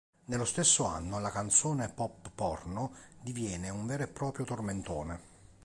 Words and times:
Nello 0.25 0.45
stesso 0.45 0.85
anno 0.85 1.19
la 1.19 1.29
canzone 1.29 1.87
"Pop 1.87 2.31
porno" 2.33 2.91
diviene 3.21 3.69
un 3.69 3.85
vero 3.85 4.01
e 4.01 4.07
proprio 4.07 4.45
tormentone. 4.45 5.19